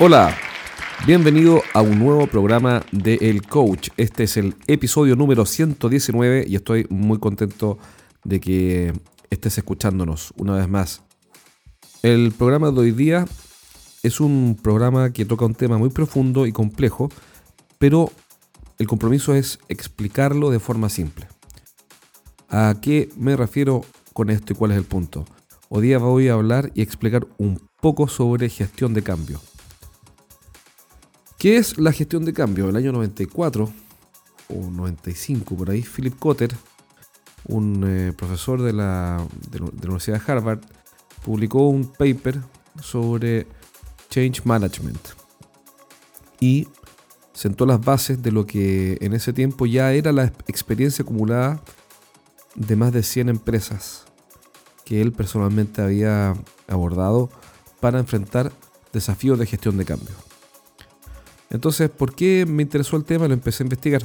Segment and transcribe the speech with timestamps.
[0.00, 0.32] Hola,
[1.08, 3.88] bienvenido a un nuevo programa de El Coach.
[3.96, 7.78] Este es el episodio número 119 y estoy muy contento
[8.22, 8.92] de que
[9.28, 11.02] estés escuchándonos una vez más.
[12.04, 13.24] El programa de hoy día
[14.04, 17.08] es un programa que toca un tema muy profundo y complejo,
[17.78, 18.12] pero
[18.78, 21.26] el compromiso es explicarlo de forma simple.
[22.48, 23.80] ¿A qué me refiero
[24.12, 25.24] con esto y cuál es el punto?
[25.68, 29.40] Hoy día voy a hablar y explicar un poco sobre gestión de cambio.
[31.38, 32.68] ¿Qué es la gestión de cambio?
[32.68, 33.72] El año 94
[34.48, 36.52] o 95 por ahí, Philip Cotter,
[37.44, 40.58] un eh, profesor de la, de la Universidad de Harvard,
[41.24, 42.40] publicó un paper
[42.82, 43.46] sobre
[44.10, 44.98] Change Management
[46.40, 46.66] y
[47.32, 51.62] sentó las bases de lo que en ese tiempo ya era la experiencia acumulada
[52.56, 54.06] de más de 100 empresas
[54.84, 56.34] que él personalmente había
[56.66, 57.30] abordado
[57.78, 58.50] para enfrentar
[58.92, 60.27] desafíos de gestión de cambio.
[61.50, 63.28] Entonces, ¿por qué me interesó el tema?
[63.28, 64.02] Lo empecé a investigar.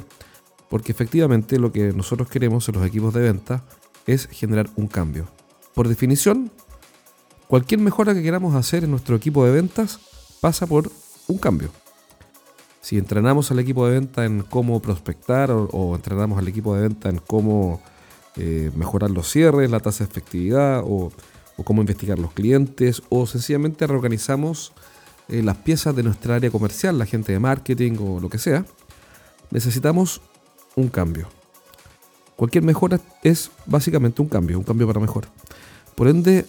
[0.68, 3.62] Porque efectivamente lo que nosotros queremos en los equipos de venta
[4.06, 5.26] es generar un cambio.
[5.74, 6.50] Por definición,
[7.46, 10.00] cualquier mejora que queramos hacer en nuestro equipo de ventas
[10.40, 10.90] pasa por
[11.28, 11.70] un cambio.
[12.80, 17.08] Si entrenamos al equipo de venta en cómo prospectar o, entrenamos al equipo de venta
[17.08, 17.80] en cómo
[18.36, 21.10] eh, mejorar los cierres, la tasa de efectividad o
[21.64, 24.72] cómo investigar los clientes o sencillamente reorganizamos
[25.28, 28.64] eh, las piezas de nuestra área comercial, la gente de marketing o lo que sea,
[29.50, 30.20] necesitamos
[30.76, 31.28] un cambio.
[32.36, 35.28] Cualquier mejora es básicamente un cambio, un cambio para mejor.
[35.94, 36.46] Por ende,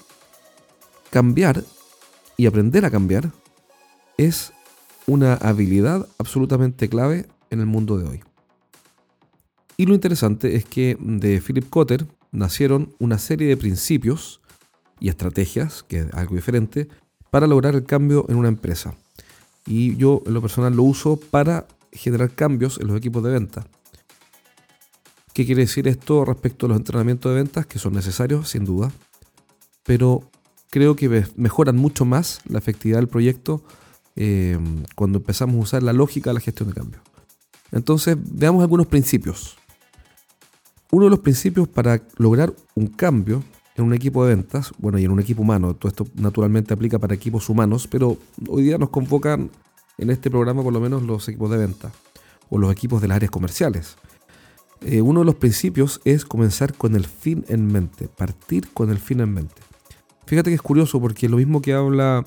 [1.12, 1.64] cambiar
[2.38, 3.32] y aprender a cambiar
[4.18, 4.52] es
[5.08, 8.24] una habilidad absolutamente clave en el mundo de hoy.
[9.78, 14.42] Y lo interesante es que de Philip Cotter nacieron una serie de principios
[15.00, 16.88] y estrategias, que es algo diferente,
[17.30, 18.96] para lograr el cambio en una empresa.
[19.66, 23.66] Y yo en lo personal lo uso para generar cambios en los equipos de venta.
[25.34, 27.66] ¿Qué quiere decir esto respecto a los entrenamientos de ventas?
[27.66, 28.92] Que son necesarios, sin duda,
[29.84, 30.24] pero
[30.70, 33.64] creo que mejoran mucho más la efectividad del proyecto
[34.16, 34.58] eh,
[34.96, 37.02] cuando empezamos a usar la lógica de la gestión de cambio.
[37.72, 39.58] Entonces, veamos algunos principios.
[40.92, 43.44] Uno de los principios para lograr un cambio
[43.76, 46.98] en un equipo de ventas, bueno, y en un equipo humano, todo esto naturalmente aplica
[46.98, 49.52] para equipos humanos, pero hoy día nos convocan
[49.98, 51.92] en este programa por lo menos los equipos de venta
[52.50, 53.98] o los equipos de las áreas comerciales.
[54.82, 58.98] Eh, uno de los principios es comenzar con el fin en mente, partir con el
[58.98, 59.62] fin en mente.
[60.26, 62.26] Fíjate que es curioso porque lo mismo que habla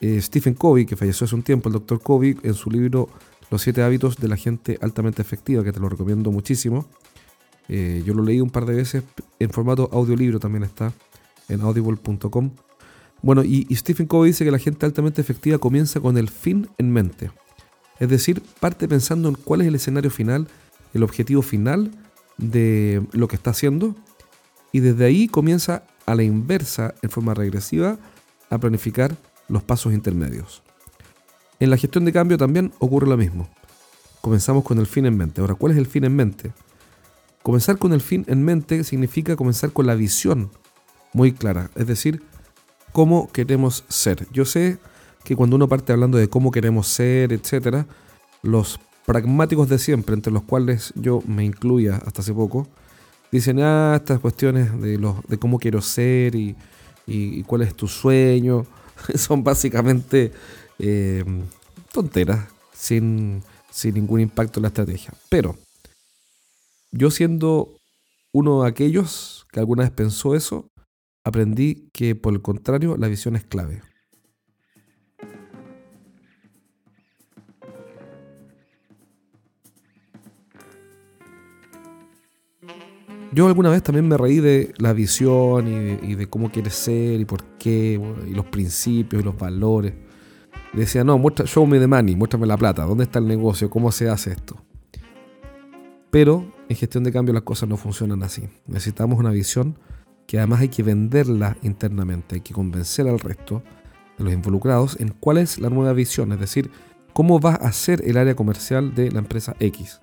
[0.00, 3.08] eh, Stephen Covey, que falleció hace un tiempo, el doctor Covey, en su libro
[3.50, 6.86] Los siete hábitos de la gente altamente efectiva, que te lo recomiendo muchísimo,
[7.74, 9.02] eh, yo lo leí un par de veces
[9.38, 10.92] en formato audiolibro, también está
[11.48, 12.50] en audible.com.
[13.22, 16.92] Bueno, y, Stephen Covey dice que la gente altamente efectiva comienza con el fin en
[16.92, 17.30] mente.
[17.98, 20.48] Es decir, parte pensando en cuál es el escenario final,
[20.92, 21.90] el objetivo final
[22.36, 23.96] de lo que está haciendo,
[24.70, 27.96] y desde ahí comienza a la inversa, en forma regresiva,
[28.50, 29.16] a planificar
[29.48, 30.62] los pasos intermedios.
[31.58, 33.48] En la gestión de cambio también ocurre lo mismo.
[34.20, 35.40] Comenzamos con el fin en mente.
[35.40, 36.52] Ahora, ¿cuál es el fin en mente?
[37.42, 40.50] Comenzar con el fin en mente significa comenzar con la visión
[41.12, 42.22] muy clara, es decir,
[42.92, 44.26] cómo queremos ser.
[44.32, 44.78] Yo sé
[45.24, 47.86] que cuando uno parte hablando de cómo queremos ser, etcétera,
[48.42, 52.68] los pragmáticos de siempre, entre los cuales yo me incluía hasta hace poco,
[53.30, 56.56] dicen, ah, estas cuestiones de, los, de cómo quiero ser y,
[57.46, 58.64] cuál es tu sueño,
[59.16, 60.32] son básicamente
[60.78, 61.24] eh,
[61.92, 65.12] tonteras, sin, sin ningún impacto en la estrategia.
[65.28, 65.56] Pero
[66.92, 67.74] yo siendo
[68.32, 70.70] uno de aquellos que alguna vez pensó eso,
[71.24, 73.80] aprendí que por el contrario la visión es clave.
[83.34, 87.24] Yo alguna vez también me reí de la visión y de, cómo quieres ser y
[87.24, 87.98] por qué,
[88.28, 89.94] y los principios y los valores.
[90.74, 93.70] Decía, no, muestra, show me the money, muéstrame la plata, ¿dónde está el negocio?
[93.70, 94.61] ¿Cómo se hace esto?
[96.12, 98.42] Pero en gestión de cambio las cosas no funcionan así.
[98.66, 99.78] Necesitamos una visión
[100.26, 103.62] que además hay que venderla internamente, hay que convencer al resto
[104.18, 106.70] de los involucrados en cuál es la nueva visión, es decir,
[107.14, 110.02] cómo va a ser el área comercial de la empresa X.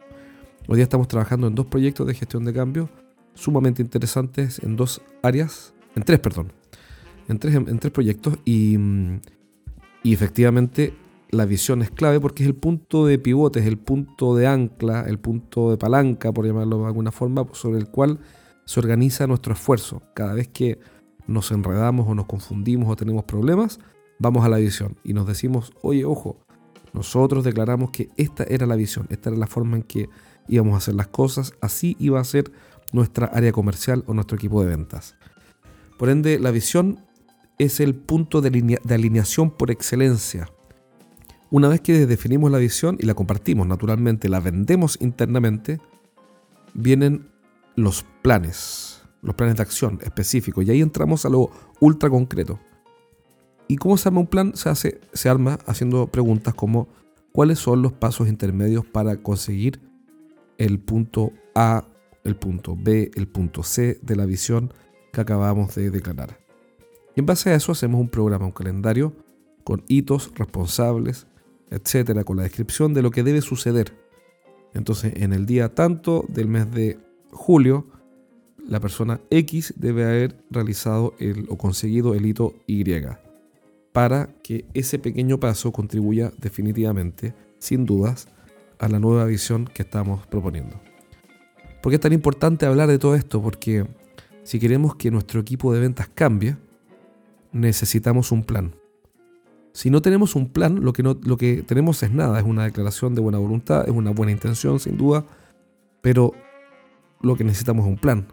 [0.67, 2.89] Hoy día estamos trabajando en dos proyectos de gestión de cambio
[3.35, 6.51] sumamente interesantes en dos áreas, en tres, perdón,
[7.27, 8.79] en tres, en tres proyectos y,
[10.01, 10.91] y efectivamente
[11.31, 15.05] la visión es clave porque es el punto de pivote, es el punto de ancla,
[15.07, 18.19] el punto de palanca, por llamarlo de alguna forma, sobre el cual
[18.65, 20.01] se organiza nuestro esfuerzo.
[20.13, 20.79] Cada vez que
[21.27, 23.79] nos enredamos o nos confundimos o tenemos problemas,
[24.17, 26.37] vamos a la visión y nos decimos, oye, ojo,
[26.93, 30.09] nosotros declaramos que esta era la visión, esta era la forma en que
[30.47, 32.51] íbamos a hacer las cosas, así iba a ser
[32.91, 35.15] nuestra área comercial o nuestro equipo de ventas.
[35.97, 36.99] Por ende, la visión
[37.59, 40.49] es el punto de, alineación por excelencia.
[41.51, 45.79] Una vez que definimos la visión y la compartimos, naturalmente la vendemos internamente,
[46.75, 47.27] vienen
[47.75, 50.63] los planes, los planes de acción específicos.
[50.65, 51.49] Y ahí entramos a lo
[51.79, 52.59] ultra concreto.
[53.67, 54.55] ¿Y cómo se arma un plan?
[54.55, 56.87] Se, hace, se arma haciendo preguntas como
[57.31, 59.79] cuáles son los pasos intermedios para conseguir
[60.59, 61.85] el punto A,
[62.23, 64.71] el punto B, el punto C de la visión
[65.11, 66.39] que acabamos de declarar.
[67.15, 69.15] Y en base a eso hacemos un programa, un calendario
[69.63, 71.27] con hitos, responsables,
[71.71, 73.93] etcétera, con la descripción de lo que debe suceder.
[74.73, 76.99] Entonces, en el día tanto del mes de
[77.31, 77.87] julio,
[78.67, 82.83] la persona X debe haber realizado el, o conseguido el hito Y
[83.91, 88.27] para que ese pequeño paso contribuya definitivamente, sin dudas,
[88.77, 90.79] a la nueva visión que estamos proponiendo.
[91.81, 93.41] ¿Por qué es tan importante hablar de todo esto?
[93.41, 93.87] Porque
[94.43, 96.57] si queremos que nuestro equipo de ventas cambie,
[97.51, 98.75] necesitamos un plan.
[99.73, 102.65] Si no tenemos un plan, lo que, no, lo que tenemos es nada, es una
[102.65, 105.25] declaración de buena voluntad, es una buena intención sin duda,
[106.01, 106.33] pero
[107.21, 108.27] lo que necesitamos es un plan.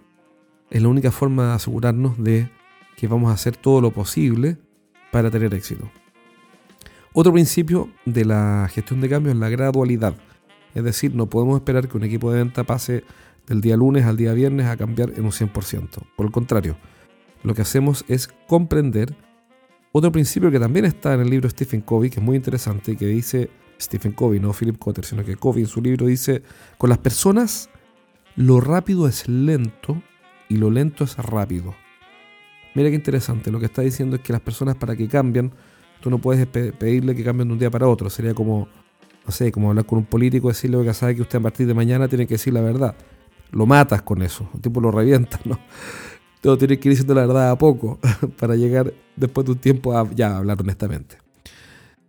[0.71, 2.51] Es la única forma de asegurarnos de
[2.97, 4.57] que vamos a hacer todo lo posible
[5.13, 5.91] para tener éxito.
[7.13, 10.15] Otro principio de la gestión de cambio es la gradualidad.
[10.75, 13.05] Es decir, no podemos esperar que un equipo de venta pase
[13.47, 15.89] del día lunes al día viernes a cambiar en un 100%.
[16.17, 16.77] Por el contrario,
[17.43, 19.15] lo que hacemos es comprender
[19.93, 23.07] otro principio que también está en el libro Stephen Covey, que es muy interesante, que
[23.07, 23.51] dice
[23.81, 26.43] Stephen Covey, no Philip Cotter, sino que Covey en su libro dice,
[26.79, 27.71] con las personas
[28.37, 30.03] lo rápido es lento
[30.49, 31.75] y lo lento es rápido.
[32.75, 35.51] Mira qué interesante, lo que está diciendo es que las personas para que cambien,
[36.01, 38.69] tú no puedes pedirle que cambien de un día para otro, sería como,
[39.25, 41.67] no sé, como hablar con un político y decirle que sabe que usted a partir
[41.67, 42.95] de mañana tiene que decir la verdad.
[43.51, 45.59] Lo matas con eso, el tipo lo revienta, ¿no?
[46.41, 47.99] Todo tiene que ir diciendo la verdad a poco
[48.39, 51.19] para llegar después de un tiempo a ya hablar honestamente.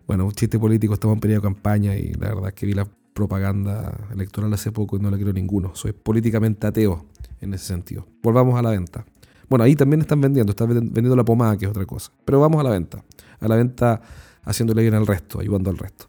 [0.05, 2.73] Bueno, un chiste político, estamos en periodo de campaña y la verdad es que vi
[2.73, 5.75] la propaganda electoral hace poco y no la quiero ninguno.
[5.75, 7.05] Soy políticamente ateo
[7.41, 8.07] en ese sentido.
[8.21, 9.05] Volvamos a la venta.
[9.49, 12.11] Bueno, ahí también están vendiendo, están vendiendo la pomada, que es otra cosa.
[12.25, 13.03] Pero vamos a la venta.
[13.39, 14.01] A la venta
[14.43, 16.07] haciéndole bien al resto, ayudando al resto.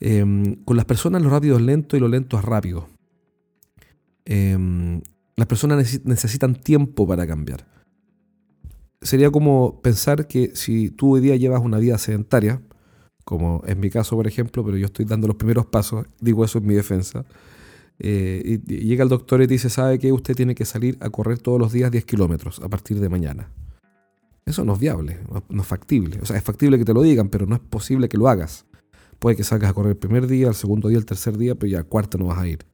[0.00, 2.88] Em, con las personas lo rápido es lento y lo lento es rápido.
[5.36, 7.66] Las personas necesitan tiempo para cambiar.
[9.00, 12.62] Sería como pensar que si tú hoy día llevas una vida sedentaria,
[13.24, 16.58] como es mi caso, por ejemplo, pero yo estoy dando los primeros pasos, digo eso
[16.58, 17.24] en mi defensa,
[17.98, 21.10] eh, y, llega el doctor y te dice, sabe que usted tiene que salir a
[21.10, 23.48] correr todos los días 10 kilómetros a partir de mañana.
[24.44, 26.18] Eso no es viable, no, es factible.
[26.20, 28.66] O sea, es factible que te lo digan, pero no es posible que lo hagas.
[29.20, 31.70] Puede que salgas a correr el primer día, el segundo día, el tercer día, pero
[31.70, 32.66] ya al cuarto no vas a ir.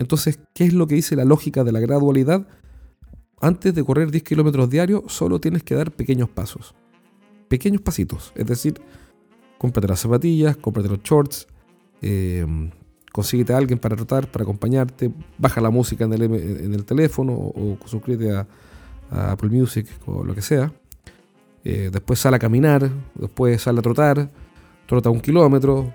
[0.00, 2.48] Entonces, ¿qué es lo que dice la lógica de la gradualidad?
[3.38, 6.74] Antes de correr 10 kilómetros diarios, solo tienes que dar pequeños pasos.
[7.48, 8.32] Pequeños pasitos.
[8.34, 8.80] Es decir,
[9.58, 11.46] cómprate las zapatillas, cómprate los shorts,
[12.00, 12.46] eh,
[13.12, 18.34] consíguete a alguien para trotar, para acompañarte, baja la música en el, teléfono o, suscríbete
[18.34, 18.46] a,
[19.10, 20.72] Apple Music o lo que sea.
[21.62, 24.30] Eh, después sale a caminar, después sale a trotar,
[24.86, 25.92] trota un kilómetro,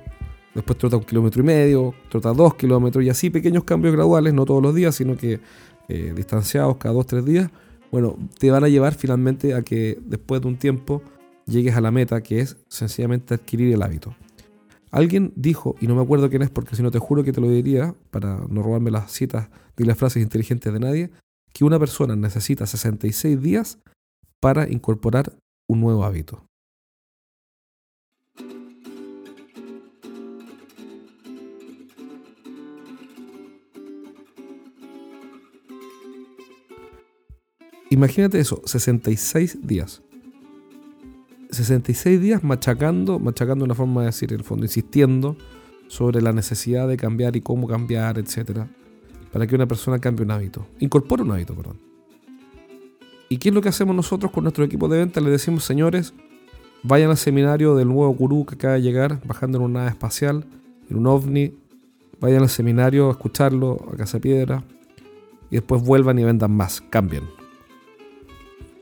[0.55, 4.45] después trota un kilómetro y medio, trota dos kilómetros y así pequeños cambios graduales, no
[4.45, 5.39] todos los días, sino que
[5.87, 7.51] eh, distanciados cada dos, tres días,
[7.91, 11.03] bueno, te van a llevar finalmente a que después de un tiempo
[11.45, 14.15] llegues a la meta que es sencillamente adquirir el hábito.
[14.91, 17.41] Alguien dijo, y no me acuerdo quién es porque si no te juro que te
[17.41, 21.11] lo diría, para no robarme las citas ni las frases inteligentes de nadie,
[21.53, 23.77] que una persona necesita 66 días
[24.39, 25.33] para incorporar
[25.67, 26.45] un nuevo hábito.
[37.95, 40.03] Imagínate eso, 66 días.
[41.49, 45.37] 66 días machacando, machacando una forma de decir, en el fondo, insistiendo
[45.87, 48.67] sobre la necesidad de cambiar y cómo cambiar, etcétera,
[49.31, 51.77] para que una persona cambie un hábito, incorpore un hábito, perdón.
[53.29, 55.21] ¿Y qué es lo que hacemos nosotros con nuestro equipo de venta?
[55.21, 56.13] Le decimos, señores,
[56.83, 60.45] vayan al seminario del nuevo gurú que acaba de llegar, bajando en una nave espacial,
[60.89, 61.53] en un ovni,
[62.19, 64.65] vayan al seminario a escucharlo a Casa Piedra,
[65.49, 67.23] y después vuelvan y vendan más, cambien.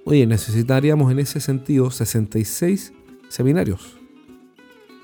[0.05, 2.91] Oye, necesitaríamos en ese sentido 66
[3.29, 3.97] seminarios.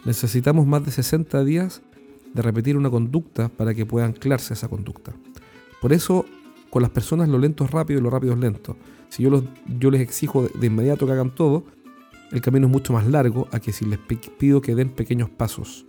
[0.03, 1.81] Necesitamos más de 60 días
[2.33, 5.13] de repetir una conducta para que pueda anclarse esa conducta.
[5.81, 6.25] Por eso,
[6.69, 8.75] con las personas lo lento es rápido y lo rápido es lento.
[9.07, 9.43] Si yo, los,
[9.79, 11.63] yo les exijo de, inmediato que hagan todo,
[12.31, 15.85] el camino es mucho más largo a que si les pido que den pequeños pasos.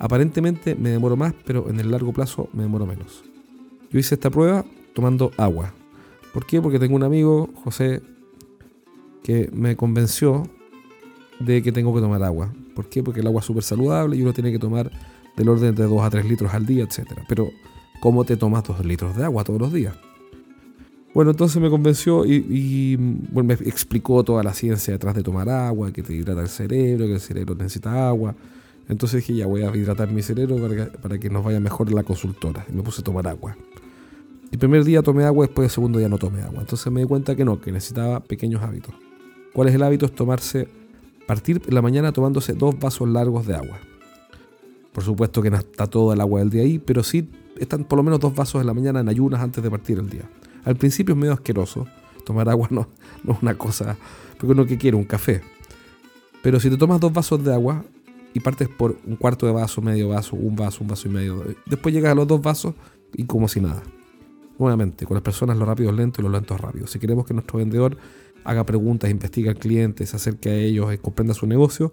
[0.00, 3.22] Aparentemente me demoro más, pero en el largo plazo me demoro menos.
[3.90, 5.72] Yo hice esta prueba tomando agua.
[6.32, 6.60] ¿Por qué?
[6.60, 8.02] Porque tengo un amigo, José,
[9.28, 10.48] que me convenció
[11.38, 12.50] de que tengo que tomar agua.
[12.74, 13.02] ¿Por qué?
[13.02, 14.90] Porque el agua es súper saludable y uno tiene que tomar
[15.36, 17.12] del orden de 2 a 3 litros al día, etc.
[17.28, 17.50] Pero,
[18.00, 19.94] ¿cómo te tomas 2 litros de agua todos los días?
[21.12, 26.02] Bueno, entonces me convenció y, me explicó toda la ciencia detrás de tomar agua, que
[26.02, 28.34] te hidrata el cerebro, que el cerebro necesita agua.
[28.88, 30.56] Entonces dije, ya voy a hidratar mi cerebro
[31.02, 32.64] para que, nos vaya mejor la consultora.
[32.72, 33.58] Y me puse a tomar agua.
[34.50, 36.60] El primer día tomé agua, después el segundo día no tomé agua.
[36.60, 38.94] Entonces me di cuenta que no, que necesitaba pequeños hábitos.
[39.58, 40.06] ¿Cuál es el hábito?
[40.06, 40.68] Es tomarse,
[41.26, 43.80] partir la mañana tomándose dos vasos largos de agua.
[44.92, 47.96] Por supuesto que no está todo el agua del día ahí, pero sí están por
[47.96, 50.30] lo menos dos vasos en la mañana en ayunas antes de partir el día.
[50.62, 51.88] Al principio es medio asqueroso.
[52.24, 52.86] Tomar agua no,
[53.24, 53.96] no es una cosa.
[54.38, 55.42] Porque uno que quiere, un café.
[56.40, 57.84] Pero si te tomas dos vasos de agua
[58.34, 61.44] y partes por un cuarto de vaso, medio vaso, un vaso, un vaso y medio,
[61.66, 62.76] después llegas a los dos vasos
[63.12, 63.82] y como si nada.
[64.56, 66.86] Nuevamente, con las personas lo rápido es lento y lo lento es rápido.
[66.86, 67.96] Si queremos que nuestro vendedor
[68.48, 71.92] haga preguntas, investigue al cliente, se acerque a ellos y comprenda su negocio,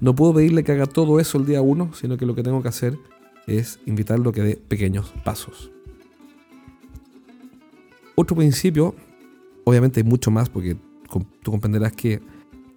[0.00, 2.60] no puedo pedirle que haga todo eso el día uno, sino que lo que tengo
[2.60, 2.98] que hacer
[3.46, 5.70] es invitarlo a que dé pequeños pasos.
[8.16, 8.96] Otro principio,
[9.62, 10.76] obviamente hay mucho más, porque
[11.42, 12.20] tú comprenderás que,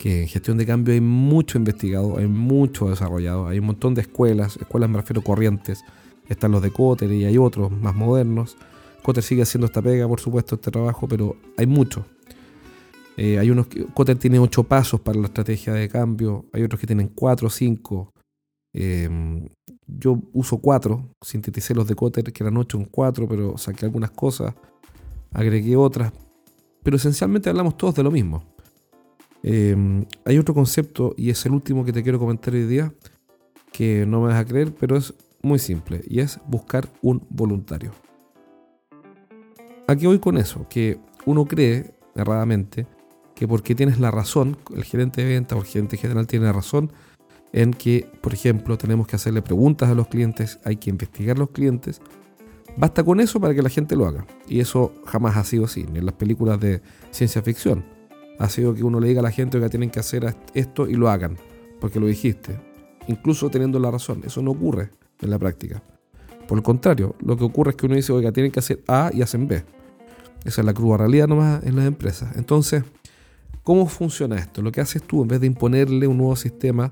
[0.04, 4.56] en gestión de cambio hay mucho investigado, hay mucho desarrollado, hay un montón de escuelas,
[4.58, 5.84] escuelas me refiero corrientes,
[6.28, 8.56] están los de Cotter y hay otros más modernos.
[9.01, 12.06] Cotter sigue haciendo esta pega, por supuesto, este trabajo, pero hay mucho.
[13.22, 16.80] Eh, hay unos que, Cotter tiene ocho pasos para la estrategia de cambio, hay otros
[16.80, 18.14] que tienen cuatro o cinco.
[18.74, 19.50] Em,
[19.86, 24.12] yo uso cuatro, sinteticé los de Cotter que eran ocho en cuatro, pero saqué algunas
[24.12, 24.54] cosas
[25.34, 26.14] agregué otras,
[26.82, 28.44] pero esencialmente hablamos todos de lo mismo.
[29.44, 32.94] Em, hay otro concepto, y es el último que te quiero comentar hoy día,
[33.72, 37.92] que no me vas a creer, pero es muy simple, y es buscar un voluntario.
[39.88, 40.68] ¿A qué voy con eso?
[40.70, 42.88] Que uno cree, erradamente,
[43.39, 46.51] que porque tienes la razón, el gerente de venta o el gerente general tiene la
[46.51, 46.91] razón,
[47.53, 51.39] en que, por ejemplo, tenemos que hacerle preguntas a los clientes, hay que investigar a
[51.39, 52.01] los clientes,
[52.77, 54.25] Basta con eso para que la gente lo haga.
[54.48, 56.81] Y eso jamás ha sido así, ni en las películas de
[57.12, 57.84] ciencia ficción.
[58.38, 60.93] Ha sido que uno le diga a la gente que tienen que hacer esto y
[60.93, 61.38] lo hagan,
[61.81, 62.58] porque lo dijiste.
[63.08, 64.22] Incluso teniendo la razón.
[64.25, 65.84] Eso no ocurre en la práctica.
[66.48, 69.12] Por el contrario, lo que ocurre es que uno dice, oiga, tienen que hacer A
[69.13, 69.63] y hacen B.
[70.46, 72.36] Esa es la cruda realidad nomás en las empresas.
[72.38, 72.84] Entonces,
[73.63, 74.62] ¿cómo funciona esto?
[74.62, 76.92] Lo que haces tú, en vez de imponerle un nuevo sistema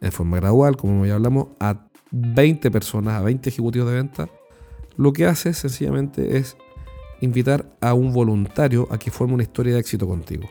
[0.00, 4.28] en forma gradual, como ya hablamos, a 20 personas, a 20 ejecutivos de venta,
[4.96, 6.56] lo que hace sencillamente es
[7.20, 10.48] invitar a un voluntario a que forme una historia de éxito contigo.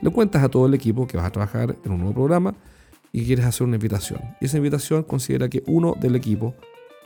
[0.00, 2.54] Le cuentas a todo el equipo que vas a trabajar en un nuevo programa
[3.12, 4.20] y quieres hacer una invitación.
[4.40, 6.54] Y esa invitación considera que uno del equipo,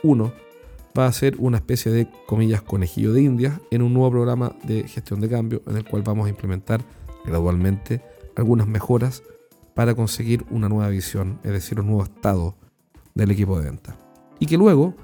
[0.03, 0.33] uno,
[0.97, 4.87] va a ser una especie de, comillas, conejillo de India en un nuevo programa de
[4.87, 6.81] gestión de cambio en el cual vamos a implementar
[7.25, 8.01] gradualmente
[8.35, 9.23] algunas mejoras
[9.73, 12.55] para conseguir una nueva visión, es decir, un nuevo estado
[13.15, 13.95] del equipo de venta.
[14.39, 14.95] Y que luego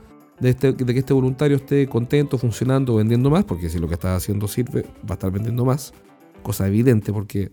[0.41, 4.15] este, de, que este voluntario esté contento, funcionando, vendiendo más, porque si lo que está
[4.15, 5.93] haciendo sirve, va a estar vendiendo más,
[6.43, 7.51] cosa evidente, porque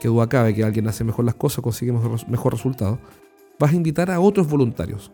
[0.00, 2.98] que duda cabe que alguien hace mejor las cosas, consigue mejor, resultado,
[3.58, 5.12] vas a invitar a otros voluntarios.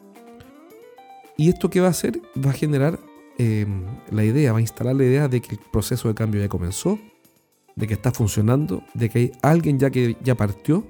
[1.36, 2.20] ¿Y esto qué va a hacer?
[2.44, 3.00] Va a generar
[3.38, 6.48] em, la idea, va a instalar la idea de que el proceso de cambio ya
[6.48, 6.98] comenzó,
[7.76, 10.86] de que está funcionando, de que hay alguien ya que ya partió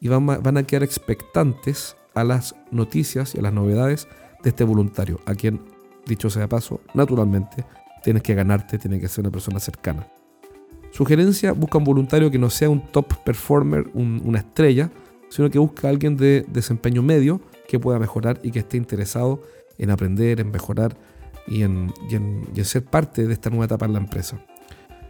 [0.00, 4.08] y van, van a quedar expectantes a las noticias y a las novedades
[4.42, 5.60] de este voluntario, a quien,
[6.06, 7.64] dicho sea paso, naturalmente
[8.02, 10.06] tienes que ganarte, tiene que ser una persona cercana.
[10.90, 14.90] Sugerencia, busca un voluntario que no sea un top performer, una estrella,
[15.28, 19.42] sino que busca a alguien de desempeño medio que pueda mejorar y que esté interesado
[19.78, 20.96] en aprender, en mejorar
[21.46, 21.92] y en,
[22.64, 24.44] ser parte de esta nueva etapa en la empresa.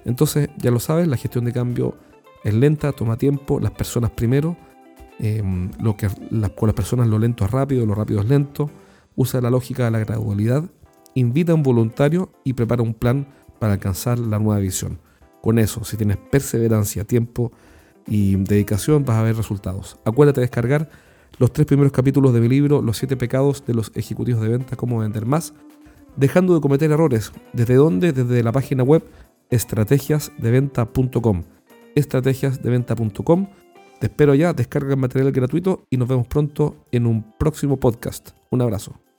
[0.04, 1.96] Entonces, ya lo sabes, la gestión de cambio
[2.44, 4.56] es lenta, toma tiempo, las personas primero,
[5.18, 6.08] em, lo que,
[6.56, 8.70] con las personas lo lento es rápido, lo rápido es lento,
[9.16, 10.64] usa la lógica de la gradualidad,
[11.14, 13.26] invita a un voluntario y prepara un plan
[13.58, 14.98] para alcanzar la nueva visión.
[15.42, 17.52] Con eso, si tienes perseverancia, tiempo
[18.06, 19.98] y dedicación, vas a ver resultados.
[20.04, 20.90] Acuérdate de descargar
[21.38, 24.76] los tres primeros capítulos de mi libro Los siete pecados de los ejecutivos de venta,
[24.76, 25.54] cómo vender más,
[26.16, 27.32] dejando de cometer errores.
[27.52, 28.12] ¿Desde dónde?
[28.12, 29.02] Desde la página web
[29.50, 31.44] estrategiasdeventa.com.
[31.94, 33.46] Estrategiasdeventa.com.
[34.00, 38.30] Te espero ya, descarga el material gratuito y nos vemos pronto en un próximo podcast.
[38.50, 39.09] Un abrazo.